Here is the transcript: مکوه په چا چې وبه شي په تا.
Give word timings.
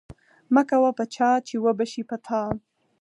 مکوه 0.55 0.91
په 0.97 1.03
چا 1.15 1.29
چې 1.47 1.55
وبه 1.65 1.85
شي 1.91 2.03
په 2.09 2.17
تا. 2.25 2.41